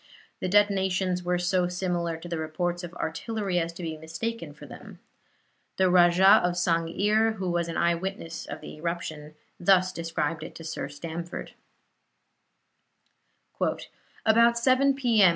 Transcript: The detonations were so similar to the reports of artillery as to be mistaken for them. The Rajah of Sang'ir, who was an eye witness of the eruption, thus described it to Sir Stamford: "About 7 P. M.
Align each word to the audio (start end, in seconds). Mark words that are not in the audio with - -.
The 0.39 0.47
detonations 0.49 1.21
were 1.21 1.37
so 1.37 1.67
similar 1.67 2.17
to 2.17 2.27
the 2.27 2.39
reports 2.39 2.83
of 2.83 2.91
artillery 2.95 3.59
as 3.59 3.71
to 3.73 3.83
be 3.83 3.97
mistaken 3.97 4.51
for 4.51 4.65
them. 4.65 4.97
The 5.77 5.91
Rajah 5.91 6.41
of 6.43 6.55
Sang'ir, 6.55 7.35
who 7.35 7.51
was 7.51 7.67
an 7.67 7.77
eye 7.77 7.93
witness 7.93 8.47
of 8.47 8.61
the 8.61 8.77
eruption, 8.77 9.35
thus 9.59 9.91
described 9.93 10.41
it 10.43 10.55
to 10.55 10.63
Sir 10.63 10.89
Stamford: 10.89 11.51
"About 14.25 14.57
7 14.57 14.95
P. 14.95 15.21
M. 15.21 15.29